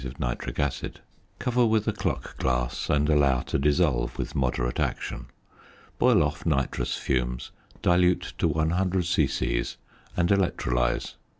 [0.03, 0.99] of nitric acid;
[1.37, 5.27] cover with a clock glass, and allow to dissolve with moderate action;
[5.99, 7.51] boil off nitrous fumes,
[7.83, 9.63] dilute to 100 c.c.,
[10.17, 11.17] and electrolyse.